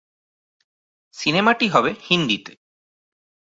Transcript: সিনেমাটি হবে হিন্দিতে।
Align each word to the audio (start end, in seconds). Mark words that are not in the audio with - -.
সিনেমাটি 1.15 1.65
হবে 1.67 1.91
হিন্দিতে। 2.09 2.53